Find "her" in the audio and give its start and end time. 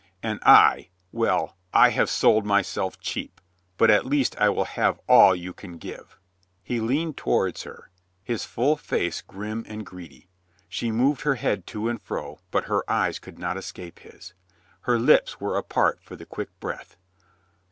7.65-7.91, 11.21-11.35, 12.63-12.81, 14.79-14.97